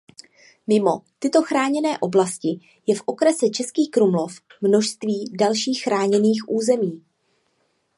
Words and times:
Mimo 0.67 1.01
tyto 1.19 1.41
chráněné 1.41 1.97
oblasti 1.99 2.59
je 2.87 2.95
v 2.95 3.01
okrese 3.05 3.49
Český 3.49 3.87
Krumlov 3.87 4.33
množství 4.61 5.33
dalších 5.39 5.83
chráněných 5.83 6.43
území. 6.47 7.05